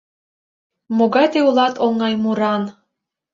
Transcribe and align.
Могай 0.97 1.25
тый 1.31 1.43
улат 1.49 1.75
оҥай 1.85 2.13
муран. 2.23 2.63